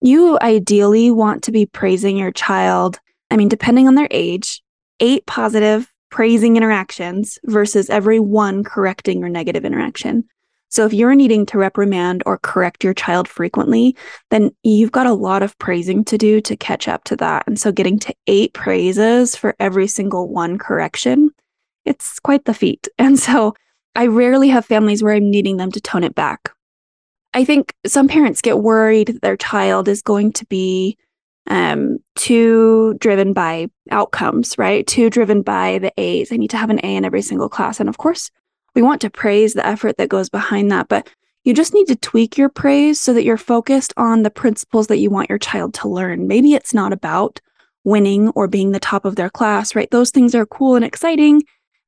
You 0.00 0.36
ideally 0.42 1.12
want 1.12 1.44
to 1.44 1.52
be 1.52 1.66
praising 1.66 2.16
your 2.16 2.32
child, 2.32 2.98
I 3.30 3.36
mean, 3.36 3.48
depending 3.48 3.86
on 3.86 3.94
their 3.94 4.08
age, 4.10 4.60
eight 4.98 5.24
positive 5.24 5.88
praising 6.10 6.56
interactions 6.56 7.38
versus 7.44 7.88
every 7.90 8.18
one 8.18 8.64
correcting 8.64 9.22
or 9.22 9.28
negative 9.28 9.64
interaction. 9.64 10.24
So 10.74 10.84
if 10.84 10.92
you're 10.92 11.14
needing 11.14 11.46
to 11.46 11.58
reprimand 11.58 12.24
or 12.26 12.38
correct 12.38 12.82
your 12.82 12.94
child 12.94 13.28
frequently, 13.28 13.96
then 14.30 14.50
you've 14.64 14.90
got 14.90 15.06
a 15.06 15.12
lot 15.12 15.44
of 15.44 15.56
praising 15.58 16.04
to 16.06 16.18
do 16.18 16.40
to 16.40 16.56
catch 16.56 16.88
up 16.88 17.04
to 17.04 17.16
that. 17.18 17.44
And 17.46 17.60
so 17.60 17.70
getting 17.70 17.96
to 18.00 18.14
eight 18.26 18.54
praises 18.54 19.36
for 19.36 19.54
every 19.60 19.86
single 19.86 20.28
one 20.28 20.58
correction, 20.58 21.30
it's 21.84 22.18
quite 22.18 22.44
the 22.44 22.54
feat. 22.54 22.88
And 22.98 23.20
so 23.20 23.54
I 23.94 24.08
rarely 24.08 24.48
have 24.48 24.66
families 24.66 25.00
where 25.00 25.14
I'm 25.14 25.30
needing 25.30 25.58
them 25.58 25.70
to 25.70 25.80
tone 25.80 26.02
it 26.02 26.16
back. 26.16 26.50
I 27.34 27.44
think 27.44 27.72
some 27.86 28.08
parents 28.08 28.42
get 28.42 28.58
worried 28.58 29.06
that 29.06 29.22
their 29.22 29.36
child 29.36 29.86
is 29.86 30.02
going 30.02 30.32
to 30.32 30.46
be 30.46 30.98
um, 31.46 31.98
too 32.16 32.94
driven 32.98 33.32
by 33.32 33.68
outcomes, 33.92 34.58
right? 34.58 34.84
Too 34.84 35.08
driven 35.08 35.42
by 35.42 35.78
the 35.78 35.92
A's. 35.98 36.32
I 36.32 36.36
need 36.36 36.50
to 36.50 36.56
have 36.56 36.70
an 36.70 36.80
A 36.82 36.96
in 36.96 37.04
every 37.04 37.22
single 37.22 37.48
class. 37.48 37.78
And 37.78 37.88
of 37.88 37.98
course, 37.98 38.32
we 38.74 38.82
want 38.82 39.00
to 39.02 39.10
praise 39.10 39.54
the 39.54 39.66
effort 39.66 39.96
that 39.98 40.08
goes 40.08 40.28
behind 40.28 40.70
that, 40.70 40.88
but 40.88 41.08
you 41.44 41.52
just 41.52 41.74
need 41.74 41.86
to 41.88 41.96
tweak 41.96 42.38
your 42.38 42.48
praise 42.48 43.00
so 43.00 43.12
that 43.12 43.24
you're 43.24 43.36
focused 43.36 43.92
on 43.96 44.22
the 44.22 44.30
principles 44.30 44.86
that 44.86 44.98
you 44.98 45.10
want 45.10 45.28
your 45.28 45.38
child 45.38 45.74
to 45.74 45.88
learn. 45.88 46.26
Maybe 46.26 46.54
it's 46.54 46.72
not 46.72 46.92
about 46.92 47.40
winning 47.84 48.30
or 48.30 48.48
being 48.48 48.72
the 48.72 48.80
top 48.80 49.04
of 49.04 49.16
their 49.16 49.28
class, 49.28 49.74
right? 49.74 49.90
Those 49.90 50.10
things 50.10 50.34
are 50.34 50.46
cool 50.46 50.74
and 50.74 50.84
exciting, 50.84 51.42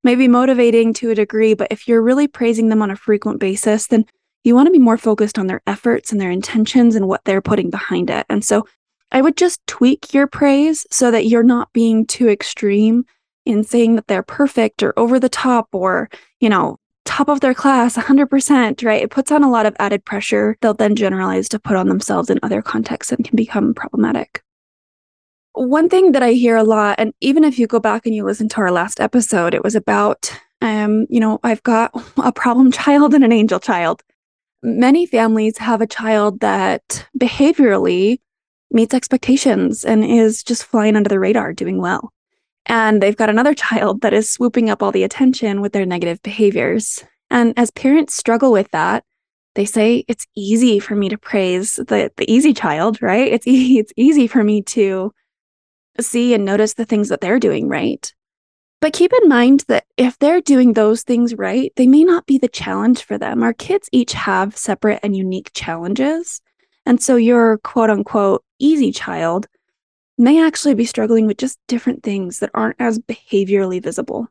maybe 0.05 0.29
motivating 0.29 0.93
to 0.95 1.11
a 1.11 1.15
degree, 1.15 1.55
but 1.55 1.69
if 1.71 1.89
you're 1.89 2.03
really 2.03 2.29
praising 2.29 2.69
them 2.69 2.83
on 2.83 2.91
a 2.91 2.97
frequent 2.97 3.41
basis, 3.41 3.87
then 3.87 4.05
you 4.45 4.55
want 4.55 4.67
to 4.67 4.73
be 4.73 4.79
more 4.79 4.99
focused 4.99 5.39
on 5.39 5.47
their 5.47 5.63
efforts 5.67 6.13
and 6.13 6.21
their 6.21 6.31
intentions 6.31 6.95
and 6.95 7.09
what 7.09 7.25
they're 7.25 7.41
putting 7.41 7.71
behind 7.71 8.11
it. 8.11 8.27
And 8.29 8.45
so 8.45 8.67
I 9.11 9.23
would 9.23 9.37
just 9.37 9.67
tweak 9.67 10.13
your 10.13 10.27
praise 10.27 10.87
so 10.91 11.11
that 11.11 11.27
you're 11.27 11.43
not 11.43 11.73
being 11.73 12.07
too 12.07 12.29
extreme 12.29 13.07
in 13.47 13.65
saying 13.65 13.97
that 13.97 14.09
they're 14.09 14.23
perfect 14.23 14.83
or 14.83 14.93
over 14.99 15.19
the 15.19 15.29
top 15.29 15.69
or, 15.73 16.11
you 16.41 16.49
know, 16.49 16.79
top 17.07 17.29
of 17.29 17.41
their 17.41 17.55
class 17.55 17.97
100%, 17.97 18.85
right? 18.85 19.03
It 19.03 19.11
puts 19.11 19.31
on 19.31 19.43
a 19.43 19.51
lot 19.51 19.65
of 19.65 19.77
added 19.79 20.05
pressure 20.05 20.59
they'll 20.61 20.75
then 20.75 20.97
generalize 20.97 21.49
to 21.51 21.59
put 21.59 21.77
on 21.77 21.89
themselves 21.89 22.29
in 22.29 22.41
other 22.43 22.61
contexts 22.61 23.13
and 23.13 23.25
can 23.25 23.37
become 23.37 23.73
problematic. 23.73 24.43
One 25.53 25.89
thing 25.89 26.13
that 26.13 26.23
I 26.23 26.33
hear 26.33 26.57
a 26.57 26.65
lot, 26.65 26.97
and 26.99 27.15
even 27.23 27.45
if 27.45 27.59
you 27.59 27.67
go 27.67 27.81
back 27.81 28.05
and 28.05 28.15
you 28.15 28.25
listen 28.25 28.49
to 28.51 28.61
our 28.61 28.71
last 28.71 29.01
episode, 29.01 29.55
it 29.55 29.65
was 29.65 29.75
about, 29.75 30.31
um, 30.61 31.07
you 31.09 31.21
know, 31.21 31.39
I've 31.43 31.63
got 31.63 31.93
a 32.19 32.33
problem 32.33 32.71
child 32.73 33.15
and 33.15 33.25
an 33.25 33.33
angel 33.33 33.61
child. 33.61 34.03
Many 34.63 35.07
families 35.07 35.57
have 35.59 35.81
a 35.81 35.87
child 35.87 36.41
that 36.41 37.07
behaviorally 37.19 38.19
meets 38.71 38.93
expectations 38.93 39.85
and 39.85 40.05
is 40.05 40.43
just 40.43 40.65
flying 40.65 40.97
under 40.97 41.09
the 41.09 41.21
radar, 41.21 41.53
doing 41.53 41.81
well. 41.81 42.13
And 42.67 43.01
they've 43.01 43.17
got 43.17 43.31
another 43.31 43.55
child 43.55 44.01
that 44.01 44.13
is 44.13 44.31
swooping 44.31 44.71
up 44.71 44.83
all 44.83 44.93
the 44.93 45.05
attention 45.05 45.61
with 45.61 45.73
their 45.73 45.87
negative 45.87 46.21
behaviors. 46.23 47.03
And 47.31 47.55
as 47.57 47.71
parents 47.71 48.15
struggle 48.15 48.53
with 48.53 48.71
that, 48.73 49.05
they 49.55 49.65
say 49.65 50.05
it's 50.09 50.27
easy 50.37 50.79
for 50.79 50.95
me 50.95 51.09
to 51.09 51.17
praise 51.17 51.77
the, 51.77 52.13
the 52.17 52.31
easy 52.31 52.53
child, 52.53 53.01
right? 53.01 53.33
It's, 53.33 53.47
e- 53.49 53.79
it's 53.79 53.93
easy 53.97 54.27
for 54.27 54.45
me 54.45 54.63
to 54.63 55.13
see 56.01 56.35
and 56.35 56.45
notice 56.45 56.75
the 56.75 56.85
things 56.85 57.09
that 57.09 57.21
they're 57.21 57.41
doing 57.41 57.69
right. 57.69 58.13
But 58.81 58.93
keep 58.93 59.13
in 59.23 59.29
mind 59.29 59.65
that 59.69 59.85
if 59.97 60.19
they're 60.19 60.43
doing 60.43 60.75
those 60.75 61.03
things 61.03 61.35
right, 61.35 61.73
they 61.77 61.87
may 61.87 62.05
not 62.05 62.27
be 62.27 62.37
the 62.37 62.49
challenge 62.49 63.03
for 63.03 63.17
them. 63.17 63.43
Our 63.43 63.55
kids 63.55 63.89
each 63.91 64.13
have 64.13 64.57
separate 64.57 65.01
and 65.03 65.17
unique 65.17 65.51
challenges. 65.55 66.43
And 66.85 67.03
so 67.03 67.17
your 67.17 67.59
quote 67.59 67.91
unquote 67.91 68.45
easy 68.59 68.93
child 68.93 69.47
may 70.19 70.43
actually 70.43 70.75
be 70.75 70.85
struggling 70.85 71.27
with 71.27 71.37
just 71.37 71.59
different 71.69 72.03
things 72.03 72.39
that 72.39 72.51
aren't 72.55 72.77
as 72.79 72.99
behaviorally 72.99 73.83
visible. 73.83 74.29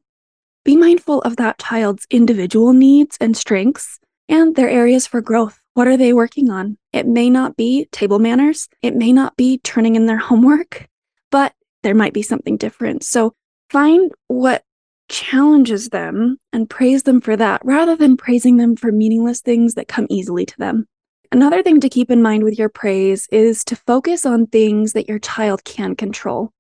Be 0.64 0.76
mindful 0.76 1.22
of 1.22 1.36
that 1.38 1.60
child's 1.60 2.08
individual 2.10 2.74
needs 2.74 3.18
and 3.22 3.38
strengths 3.38 4.00
and 4.28 4.56
their 4.56 4.70
areas 4.70 5.06
for 5.06 5.22
growth. 5.22 5.62
What 5.76 5.88
are 5.88 5.98
they 5.98 6.14
working 6.14 6.50
on? 6.50 6.78
It 6.94 7.06
may 7.06 7.30
not 7.30 7.56
be 7.56 7.86
table 7.92 8.20
manners, 8.20 8.68
it 8.82 8.96
may 8.96 9.14
not 9.14 9.36
be 9.36 9.60
turning 9.60 9.96
in 9.96 10.06
their 10.06 10.18
homework, 10.18 10.88
but 11.30 11.54
there 11.84 11.94
might 11.94 12.14
be 12.14 12.24
something 12.24 12.58
different. 12.58 13.04
So 13.04 13.34
find 13.70 14.12
what 14.28 14.64
challenges 15.08 15.90
them 15.90 16.38
and 16.52 16.70
praise 16.70 17.04
them 17.04 17.22
for 17.22 17.36
that 17.38 17.62
rather 17.64 17.96
than 17.96 18.18
praising 18.18 18.58
them 18.58 18.76
for 18.76 18.92
meaningless 18.92 19.42
things 19.42 19.76
that 19.76 19.88
come 19.88 20.08
easily 20.10 20.46
to 20.46 20.58
them. 20.58 20.88
Another 21.36 21.62
thing 21.62 21.82
to 21.82 21.90
keep 21.90 22.10
in 22.10 22.22
mind 22.22 22.46
with 22.46 22.58
your 22.58 22.70
praise 22.70 23.28
is 23.30 23.66
to 23.66 23.76
focus 23.76 24.26
on 24.26 24.48
things 24.48 24.94
that 24.94 25.10
your 25.10 25.20
child 25.20 25.66
can 25.66 25.94
control. 25.94 26.54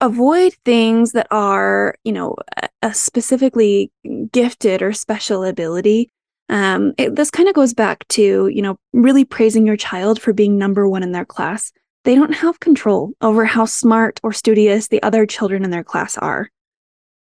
Avoid 0.00 0.54
things 0.64 1.12
that 1.12 1.26
are, 1.30 1.96
you 2.02 2.12
know, 2.12 2.34
a 2.80 2.94
specifically 2.94 3.92
gifted 4.32 4.80
or 4.80 4.94
special 4.94 5.44
ability. 5.44 6.10
Um, 6.48 6.94
it, 6.96 7.16
this 7.16 7.30
kind 7.30 7.50
of 7.50 7.54
goes 7.54 7.74
back 7.74 8.08
to, 8.08 8.48
you 8.48 8.62
know, 8.62 8.78
really 8.94 9.26
praising 9.26 9.66
your 9.66 9.76
child 9.76 10.22
for 10.22 10.32
being 10.32 10.56
number 10.56 10.88
one 10.88 11.02
in 11.02 11.12
their 11.12 11.26
class. 11.26 11.70
They 12.04 12.14
don't 12.14 12.32
have 12.32 12.60
control 12.60 13.12
over 13.20 13.44
how 13.44 13.66
smart 13.66 14.20
or 14.22 14.32
studious 14.32 14.88
the 14.88 15.02
other 15.02 15.26
children 15.26 15.64
in 15.64 15.70
their 15.70 15.84
class 15.84 16.16
are. 16.16 16.48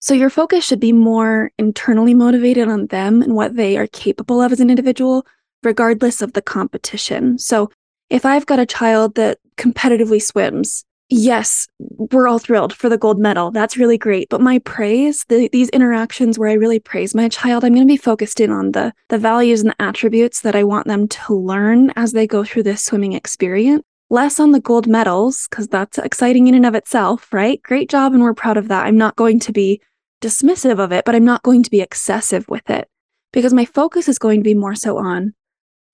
So 0.00 0.14
your 0.14 0.30
focus 0.30 0.64
should 0.64 0.80
be 0.80 0.92
more 0.92 1.52
internally 1.61 2.12
motivated 2.12 2.66
on 2.66 2.88
them 2.88 3.23
and 3.23 3.37
what 3.37 3.54
they 3.54 3.76
are 3.76 3.87
capable 3.87 4.42
of 4.42 4.50
as 4.50 4.58
an 4.58 4.68
individual 4.68 5.25
regardless 5.66 6.23
of 6.23 6.32
the 6.32 6.40
competition. 6.40 7.38
So 7.38 7.70
if 8.08 8.25
I've 8.25 8.46
got 8.46 8.61
a 8.61 8.66
child 8.66 9.16
that 9.16 9.38
competitively 9.58 10.23
swims, 10.23 10.85
yes, 11.11 11.66
we're 11.78 12.28
all 12.28 12.38
thrilled 12.38 12.73
for 12.73 12.88
the 12.88 12.96
gold 12.96 13.18
medal. 13.18 13.50
That's 13.50 13.76
really 13.76 13.99
great. 13.99 14.28
But 14.30 14.40
my 14.40 14.61
praise, 14.61 15.25
the, 15.28 15.49
these 15.52 15.68
interactions 15.70 16.38
where 16.38 16.49
I 16.49 16.54
really 16.54 16.78
praise 16.78 17.14
my 17.14 17.28
child, 17.28 17.64
I'm 17.64 17.75
going 17.75 17.87
to 17.87 17.92
be 17.92 17.96
focused 17.96 18.40
in 18.40 18.50
on 18.50 18.73
the, 18.73 18.92
the 19.08 19.18
values 19.18 19.61
and 19.61 19.70
the 19.70 19.82
attributes 19.82 20.40
that 20.42 20.54
I 20.54 20.62
want 20.62 20.87
them 20.87 21.08
to 21.08 21.35
learn 21.35 21.92
as 21.96 22.12
they 22.12 22.28
go 22.28 22.44
through 22.44 22.62
this 22.62 22.85
swimming 22.85 23.12
experience. 23.12 23.82
Less 24.08 24.38
on 24.38 24.52
the 24.52 24.61
gold 24.61 24.87
medals, 24.87 25.49
because 25.50 25.66
that's 25.66 25.99
exciting 25.99 26.46
in 26.46 26.54
and 26.54 26.64
of 26.64 26.76
itself, 26.76 27.32
right? 27.32 27.61
Great 27.62 27.90
job, 27.90 28.14
and 28.14 28.23
we're 28.23 28.35
proud 28.35 28.56
of 28.56 28.68
that. 28.68 28.87
I'm 28.87 28.96
not 28.96 29.16
going 29.16 29.40
to 29.40 29.52
be 29.52 29.82
dismissive 30.23 30.78
of 30.78 30.92
it, 30.92 31.04
but 31.04 31.16
I'm 31.16 31.25
not 31.25 31.42
going 31.42 31.64
to 31.64 31.70
be 31.70 31.80
excessive 31.80 32.49
with 32.49 32.70
it 32.70 32.88
because 33.32 33.52
my 33.52 33.64
focus 33.64 34.08
is 34.08 34.18
going 34.18 34.38
to 34.38 34.44
be 34.44 34.54
more 34.54 34.76
so 34.76 34.96
on 34.96 35.35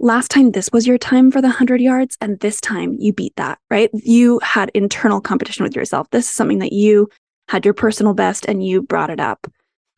last 0.02 0.32
time 0.32 0.50
this 0.50 0.68
was 0.72 0.86
your 0.86 0.98
time 0.98 1.30
for 1.30 1.40
the 1.40 1.46
100 1.46 1.80
yards 1.80 2.18
and 2.20 2.38
this 2.40 2.60
time 2.60 2.96
you 2.98 3.12
beat 3.12 3.34
that, 3.36 3.58
right? 3.70 3.88
You 3.94 4.40
had 4.40 4.70
internal 4.74 5.20
competition 5.20 5.62
with 5.62 5.76
yourself. 5.76 6.10
This 6.10 6.28
is 6.28 6.34
something 6.34 6.58
that 6.58 6.72
you 6.72 7.08
had 7.48 7.64
your 7.64 7.72
personal 7.72 8.12
best 8.12 8.44
and 8.46 8.66
you 8.66 8.82
brought 8.82 9.10
it 9.10 9.20
up. 9.20 9.46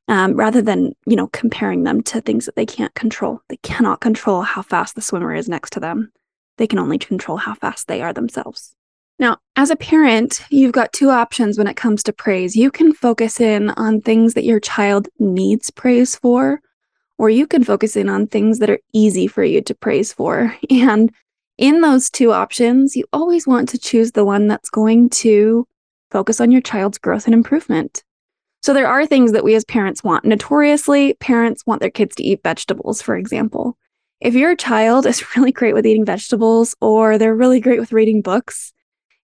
Um, 0.07 0.35
rather 0.35 0.61
than 0.61 0.93
you 1.07 1.17
know 1.17 1.29
comparing 1.29 1.85
them 1.85 2.03
to 2.03 2.21
things 2.21 2.45
that 2.45 2.57
they 2.57 2.67
can't 2.67 2.95
control 2.95 3.41
they 3.49 3.57
cannot 3.63 4.03
control 4.03 4.43
how 4.43 4.61
fast 4.61 4.97
the 4.97 5.01
swimmer 5.01 5.35
is 5.35 5.49
next 5.49 5.71
to 5.73 5.81
them 5.81 6.13
they 6.59 6.67
can 6.67 6.79
only 6.79 6.99
control 6.99 7.39
how 7.39 7.55
fast 7.55 7.89
they 7.89 8.03
are 8.03 8.13
themselves 8.13 8.77
now 9.19 9.39
as 9.57 9.71
a 9.71 9.77
parent 9.77 10.43
you've 10.51 10.73
got 10.75 10.93
two 10.93 11.09
options 11.09 11.57
when 11.57 11.67
it 11.67 11.77
comes 11.77 12.03
to 12.03 12.13
praise 12.13 12.55
you 12.55 12.71
can 12.71 12.93
focus 12.93 13.41
in 13.41 13.71
on 13.71 14.03
things 14.03 14.35
that 14.35 14.45
your 14.45 14.61
child 14.61 15.09
needs 15.19 15.71
praise 15.71 16.17
for 16.17 16.61
or 17.19 17.31
you 17.31 17.47
can 17.47 17.65
focus 17.65 17.97
in 17.97 18.09
on 18.09 18.27
things 18.27 18.59
that 18.59 18.71
are 18.71 18.81
easy 18.93 19.27
for 19.27 19.45
you 19.45 19.61
to 19.63 19.75
praise 19.75 20.13
for. 20.13 20.57
And 20.71 21.13
in 21.57 21.83
those 21.83 22.11
two 22.11 22.33
options, 22.33 22.97
you 22.97 23.05
always 23.13 23.47
want 23.47 23.69
to 23.69 23.79
choose 23.79 24.13
the 24.13 24.25
one 24.25 24.49
that's 24.49 24.71
going 24.71 25.09
to 25.11 25.67
focus 26.11 26.41
on 26.41 26.51
your 26.51 26.61
child's 26.61 26.99
growth 26.99 27.27
and 27.27 27.35
improvement. 27.35 28.03
So 28.63 28.73
there 28.73 28.89
are 28.89 29.07
things 29.07 29.33
that 29.33 29.45
we 29.45 29.55
as 29.55 29.65
parents 29.65 30.03
want. 30.03 30.25
Notoriously, 30.25 31.15
parents 31.21 31.65
want 31.67 31.81
their 31.81 31.91
kids 31.91 32.17
to 32.17 32.25
eat 32.25 32.41
vegetables, 32.43 33.03
for 33.03 33.17
example. 33.17 33.77
If 34.21 34.35
your 34.35 34.57
child 34.57 35.07
is 35.13 35.37
really 35.37 35.53
great 35.53 35.75
with 35.75 35.87
eating 35.87 36.05
vegetables 36.05 36.75
or 36.81 37.19
they're 37.19 37.35
really 37.35 37.61
great 37.61 37.79
with 37.79 37.93
reading 37.93 38.23
books, 38.23 38.73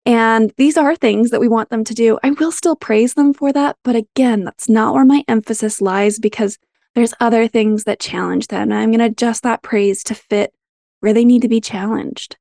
and 0.06 0.52
these 0.56 0.76
are 0.76 0.94
things 0.94 1.30
that 1.30 1.40
we 1.40 1.48
want 1.48 1.70
them 1.70 1.84
to 1.84 1.94
do, 1.94 2.18
I 2.22 2.30
will 2.30 2.52
still 2.52 2.76
praise 2.76 3.14
them 3.14 3.34
for 3.34 3.52
that. 3.52 3.76
But 3.82 3.96
again, 3.96 4.44
that's 4.44 4.68
not 4.68 4.94
where 4.94 5.04
my 5.04 5.24
emphasis 5.28 5.80
lies 5.80 6.18
because 6.18 6.58
there's 6.94 7.14
other 7.20 7.46
things 7.46 7.84
that 7.84 8.00
challenge 8.00 8.48
them. 8.48 8.70
And 8.70 8.74
I'm 8.74 8.90
going 8.90 8.98
to 8.98 9.06
adjust 9.06 9.42
that 9.42 9.62
praise 9.62 10.02
to 10.04 10.14
fit 10.14 10.52
where 11.00 11.12
they 11.12 11.24
need 11.24 11.42
to 11.42 11.48
be 11.48 11.60
challenged. 11.60 12.36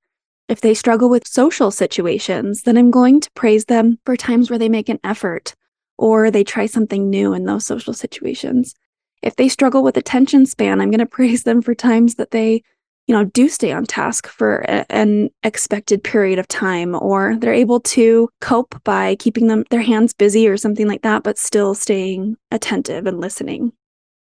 If 0.48 0.62
they 0.62 0.74
struggle 0.74 1.10
with 1.10 1.28
social 1.28 1.70
situations, 1.70 2.64
then 2.64 2.76
I'm 2.78 2.92
going 2.92 3.22
to 3.22 3.32
praise 3.32 3.66
them 3.66 4.00
for 4.06 4.18
times 4.18 4.50
where 4.50 4.60
they 4.60 4.70
make 4.70 4.90
an 4.90 5.00
effort 5.04 5.56
or 5.98 6.32
they 6.32 6.44
try 6.44 6.66
something 6.66 7.10
new 7.10 7.34
in 7.34 7.46
those 7.46 7.66
social 7.66 7.94
situations. 7.94 8.74
If 9.22 9.36
they 9.36 9.50
struggle 9.50 9.84
with 9.84 9.98
attention 9.98 10.46
span, 10.46 10.82
I'm 10.82 10.90
going 10.90 11.00
to 11.00 11.06
praise 11.06 11.44
them 11.44 11.62
for 11.62 11.76
times 11.76 12.16
that 12.16 12.32
they, 12.32 12.64
you 13.06 13.16
know, 13.16 13.26
do 13.26 13.48
stay 13.48 13.72
on 13.72 13.86
task 13.86 14.28
for 14.28 14.62
a, 14.68 14.92
an 14.92 15.30
expected 15.44 16.04
period 16.04 16.40
of 16.40 16.48
time 16.48 16.96
or 16.96 17.36
they're 17.38 17.54
able 17.54 17.82
to 17.82 18.30
cope 18.42 18.84
by 18.84 19.16
keeping 19.16 19.48
them 19.48 19.66
their 19.70 19.82
hands 19.82 20.14
busy 20.14 20.48
or 20.48 20.58
something 20.58 20.88
like 20.88 21.04
that 21.04 21.22
but 21.22 21.38
still 21.38 21.76
staying 21.76 22.38
attentive 22.50 23.06
and 23.06 23.22
listening. 23.22 23.72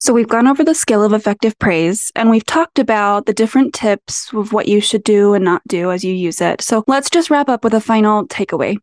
So, 0.03 0.13
we've 0.13 0.27
gone 0.27 0.49
over 0.49 0.65
the 0.65 0.75
skill 0.75 1.05
of 1.05 1.13
effective 1.13 1.57
praise 1.61 2.11
and 2.17 2.29
we've 2.29 2.45
talked 2.45 2.81
about 2.81 3.27
the 3.27 3.33
different 3.33 3.73
tips 3.73 4.33
of 4.33 4.53
what 4.53 4.67
you 4.67 4.81
should 4.81 5.05
do 5.05 5.33
and 5.33 5.45
not 5.45 5.63
do 5.69 5.93
as 5.93 6.03
you 6.03 6.13
use 6.13 6.41
it. 6.41 6.61
So, 6.61 6.83
let's 6.89 7.09
just 7.09 7.31
wrap 7.31 7.49
up 7.49 7.63
with 7.63 7.73
a 7.73 7.81
final 7.81 8.27
takeaway. 8.27 8.79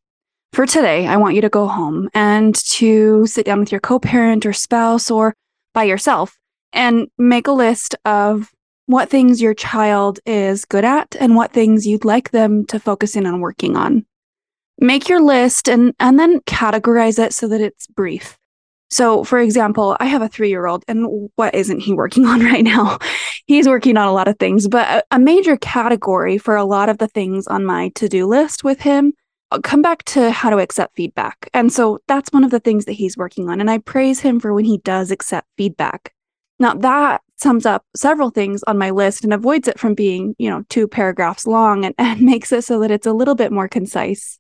For 0.54 0.66
today, 0.66 1.08
I 1.08 1.18
want 1.18 1.36
you 1.36 1.42
to 1.42 1.50
go 1.50 1.68
home 1.68 2.08
and 2.14 2.56
to 2.56 3.28
sit 3.28 3.46
down 3.46 3.60
with 3.60 3.70
your 3.70 3.82
co 3.82 4.00
parent 4.00 4.46
or 4.46 4.54
spouse 4.54 5.12
or 5.12 5.34
by 5.74 5.84
yourself 5.84 6.38
and 6.72 7.10
make 7.18 7.48
a 7.48 7.52
list 7.52 7.96
of 8.06 8.50
what 8.86 9.10
things 9.10 9.42
your 9.42 9.54
child 9.54 10.22
is 10.26 10.64
good 10.64 10.86
at 10.86 11.18
and 11.20 11.36
what 11.36 11.52
things 11.52 11.86
you'd 11.86 12.06
like 12.06 12.32
them 12.32 12.66
to 12.68 12.80
focus 12.80 13.18
in 13.18 13.26
on 13.26 13.42
working 13.42 13.76
on. 13.76 14.06
Make 14.80 15.10
your 15.10 15.22
list 15.22 15.68
and, 15.68 15.94
and 16.00 16.18
then 16.18 16.40
categorize 16.44 17.20
it 17.20 17.34
so 17.34 17.50
that 17.50 17.60
it's 17.60 17.88
brief. 17.88 18.38
So, 18.90 19.24
for 19.24 19.40
example, 19.40 19.96
I 20.00 20.06
have 20.06 20.22
a 20.22 20.28
three 20.28 20.50
year 20.50 20.66
old, 20.66 20.84
and 20.88 21.30
what 21.36 21.54
isn't 21.56 21.80
he 21.80 21.94
working 21.94 22.26
on 22.28 22.42
right 22.42 22.64
now? 22.64 22.98
He's 23.46 23.68
working 23.68 23.98
on 23.98 24.08
a 24.08 24.14
lot 24.14 24.28
of 24.28 24.38
things, 24.40 24.68
but 24.68 25.06
a, 25.12 25.20
major 25.20 25.58
category 25.58 26.38
for 26.38 26.56
a 26.56 26.66
lot 26.66 26.90
of 26.90 26.98
the 26.98 27.08
things 27.08 27.48
on 27.48 27.66
my 27.66 27.90
to 27.96 28.08
do 28.08 28.26
list 28.28 28.64
with 28.64 28.82
him 28.82 29.14
I'll 29.52 29.62
come 29.62 29.82
back 29.82 30.04
to 30.06 30.32
how 30.32 30.50
to 30.52 30.60
accept 30.60 30.96
feedback. 30.96 31.50
And 31.54 31.74
so 31.74 32.00
that's 32.08 32.32
one 32.32 32.44
of 32.44 32.52
the 32.52 32.60
things 32.60 32.86
that 32.86 32.94
he's 32.94 33.18
working 33.18 33.50
on. 33.50 33.60
And 33.60 33.70
I 33.70 33.80
praise 33.80 34.20
him 34.20 34.40
for 34.40 34.54
when 34.54 34.66
he 34.66 34.78
does 34.80 35.10
accept 35.10 35.48
feedback. 35.58 36.14
Now, 36.60 36.74
that 36.76 37.22
sums 37.38 37.66
up 37.66 37.84
several 37.96 38.30
things 38.30 38.64
on 38.64 38.78
my 38.78 38.92
list 38.92 39.24
and 39.24 39.34
avoids 39.34 39.68
it 39.68 39.80
from 39.80 39.96
being, 39.96 40.36
you 40.38 40.50
know, 40.50 40.64
two 40.70 40.88
paragraphs 40.88 41.48
long 41.48 41.86
and, 41.86 41.96
and 41.98 42.22
makes 42.22 42.52
it 42.52 42.64
so 42.64 42.80
that 42.82 42.92
it's 42.92 43.08
a 43.08 43.14
little 43.14 43.36
bit 43.36 43.52
more 43.52 43.68
concise. 43.68 44.40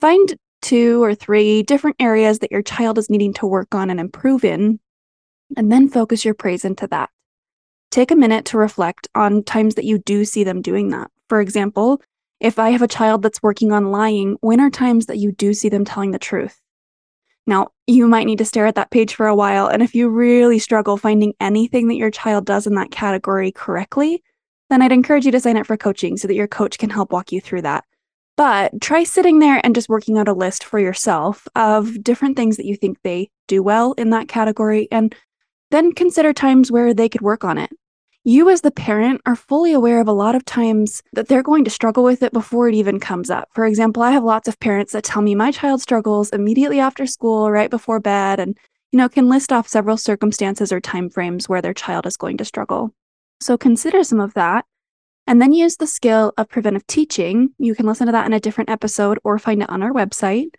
Find 0.00 0.36
two 0.62 1.02
or 1.02 1.14
three 1.14 1.62
different 1.62 1.96
areas 2.00 2.40
that 2.40 2.52
your 2.52 2.62
child 2.62 2.98
is 2.98 3.10
needing 3.10 3.32
to 3.34 3.46
work 3.46 3.74
on 3.74 3.90
and 3.90 4.00
improve 4.00 4.44
in, 4.44 4.80
and 5.56 5.70
then 5.70 5.88
focus 5.88 6.24
your 6.24 6.34
praise 6.34 6.64
into 6.64 6.86
that. 6.88 7.10
Take 7.90 8.10
a 8.10 8.16
minute 8.16 8.44
to 8.46 8.58
reflect 8.58 9.08
on 9.14 9.42
times 9.42 9.76
that 9.76 9.84
you 9.84 9.98
do 9.98 10.24
see 10.24 10.44
them 10.44 10.60
doing 10.60 10.90
that. 10.90 11.10
For 11.28 11.40
example, 11.40 12.02
if 12.40 12.58
I 12.58 12.70
have 12.70 12.82
a 12.82 12.88
child 12.88 13.22
that's 13.22 13.42
working 13.42 13.72
on 13.72 13.90
lying, 13.90 14.36
when 14.40 14.60
are 14.60 14.70
times 14.70 15.06
that 15.06 15.18
you 15.18 15.32
do 15.32 15.54
see 15.54 15.68
them 15.68 15.84
telling 15.84 16.10
the 16.10 16.18
truth? 16.18 16.60
Now, 17.46 17.68
you 17.86 18.06
might 18.06 18.26
need 18.26 18.38
to 18.38 18.44
stare 18.44 18.66
at 18.66 18.74
that 18.74 18.90
page 18.90 19.14
for 19.14 19.26
a 19.26 19.34
while, 19.34 19.68
and 19.68 19.82
if 19.82 19.94
you 19.94 20.10
really 20.10 20.58
struggle 20.58 20.98
finding 20.98 21.32
anything 21.40 21.88
that 21.88 21.96
your 21.96 22.10
child 22.10 22.44
does 22.44 22.66
in 22.66 22.74
that 22.74 22.90
category 22.90 23.50
correctly, 23.50 24.22
then 24.68 24.82
I'd 24.82 24.92
encourage 24.92 25.24
you 25.24 25.32
to 25.32 25.40
sign 25.40 25.56
up 25.56 25.66
for 25.66 25.78
coaching 25.78 26.18
so 26.18 26.28
that 26.28 26.34
your 26.34 26.46
coach 26.46 26.76
can 26.76 26.90
help 26.90 27.10
walk 27.10 27.32
you 27.32 27.40
through 27.40 27.62
that. 27.62 27.84
But 28.38 28.80
try 28.80 29.02
sitting 29.02 29.40
there 29.40 29.60
and 29.64 29.74
just 29.74 29.88
working 29.88 30.16
out 30.16 30.28
a 30.28 30.32
list 30.32 30.62
for 30.62 30.78
yourself 30.78 31.48
of 31.56 32.04
different 32.04 32.36
things 32.36 32.56
that 32.56 32.66
you 32.66 32.76
think 32.76 32.98
they 33.02 33.30
do 33.48 33.64
well 33.64 33.94
in 33.94 34.10
that 34.10 34.28
category, 34.28 34.86
and 34.92 35.12
then 35.72 35.90
consider 35.90 36.32
times 36.32 36.70
where 36.70 36.94
they 36.94 37.08
could 37.08 37.20
work 37.20 37.42
on 37.42 37.58
it. 37.58 37.70
You, 38.22 38.48
as 38.48 38.60
the 38.60 38.70
parent, 38.70 39.22
are 39.26 39.34
fully 39.34 39.72
aware 39.72 40.00
of 40.00 40.06
a 40.06 40.12
lot 40.12 40.36
of 40.36 40.44
times 40.44 41.02
that 41.14 41.26
they're 41.26 41.42
going 41.42 41.64
to 41.64 41.70
struggle 41.70 42.04
with 42.04 42.22
it 42.22 42.32
before 42.32 42.68
it 42.68 42.76
even 42.76 43.00
comes 43.00 43.28
up. 43.28 43.48
For 43.54 43.66
example, 43.66 44.04
I 44.04 44.12
have 44.12 44.22
lots 44.22 44.46
of 44.46 44.60
parents 44.60 44.92
that 44.92 45.02
tell 45.02 45.20
me 45.20 45.34
my 45.34 45.50
child 45.50 45.82
struggles 45.82 46.30
immediately 46.30 46.78
after 46.78 47.06
school, 47.06 47.50
right 47.50 47.70
before 47.70 47.98
bed, 47.98 48.38
and 48.38 48.56
you 48.92 48.98
know, 48.98 49.08
can 49.08 49.28
list 49.28 49.52
off 49.52 49.66
several 49.66 49.96
circumstances 49.96 50.70
or 50.70 50.80
timeframes 50.80 51.48
where 51.48 51.60
their 51.60 51.74
child 51.74 52.06
is 52.06 52.16
going 52.16 52.36
to 52.36 52.44
struggle. 52.44 52.94
So 53.40 53.58
consider 53.58 54.04
some 54.04 54.20
of 54.20 54.34
that 54.34 54.64
and 55.28 55.42
then 55.42 55.52
use 55.52 55.76
the 55.76 55.86
skill 55.86 56.32
of 56.38 56.48
preventive 56.48 56.86
teaching. 56.86 57.50
You 57.58 57.74
can 57.74 57.84
listen 57.84 58.06
to 58.06 58.12
that 58.12 58.24
in 58.24 58.32
a 58.32 58.40
different 58.40 58.70
episode 58.70 59.18
or 59.24 59.38
find 59.38 59.62
it 59.62 59.68
on 59.68 59.82
our 59.82 59.92
website 59.92 60.54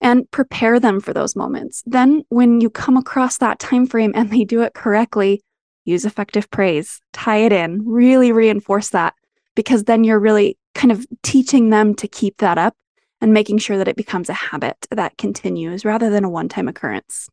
and 0.00 0.28
prepare 0.32 0.80
them 0.80 0.98
for 0.98 1.12
those 1.12 1.36
moments. 1.36 1.84
Then 1.86 2.24
when 2.28 2.60
you 2.60 2.70
come 2.70 2.96
across 2.96 3.38
that 3.38 3.60
time 3.60 3.86
frame 3.86 4.10
and 4.16 4.28
they 4.28 4.42
do 4.42 4.62
it 4.62 4.74
correctly, 4.74 5.42
use 5.84 6.04
effective 6.04 6.50
praise, 6.50 7.00
tie 7.12 7.36
it 7.36 7.52
in, 7.52 7.86
really 7.86 8.32
reinforce 8.32 8.88
that 8.90 9.14
because 9.54 9.84
then 9.84 10.02
you're 10.02 10.18
really 10.18 10.58
kind 10.74 10.90
of 10.90 11.06
teaching 11.22 11.70
them 11.70 11.94
to 11.94 12.08
keep 12.08 12.38
that 12.38 12.58
up 12.58 12.74
and 13.20 13.32
making 13.32 13.58
sure 13.58 13.78
that 13.78 13.88
it 13.88 13.96
becomes 13.96 14.28
a 14.28 14.34
habit 14.34 14.88
that 14.90 15.18
continues 15.18 15.84
rather 15.84 16.10
than 16.10 16.24
a 16.24 16.28
one-time 16.28 16.66
occurrence. 16.66 17.28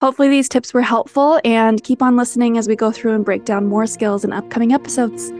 Hopefully, 0.00 0.28
these 0.28 0.48
tips 0.48 0.74
were 0.74 0.82
helpful 0.82 1.40
and 1.44 1.82
keep 1.84 2.02
on 2.02 2.16
listening 2.16 2.58
as 2.58 2.66
we 2.66 2.74
go 2.74 2.90
through 2.90 3.14
and 3.14 3.24
break 3.24 3.44
down 3.44 3.66
more 3.66 3.86
skills 3.86 4.24
in 4.24 4.32
upcoming 4.32 4.72
episodes. 4.72 5.32